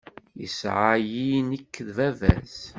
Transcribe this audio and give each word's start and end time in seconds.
Isɛa-yi 0.45 1.29
nekk 1.49 1.73
d 1.87 1.89
bab-as. 1.97 2.57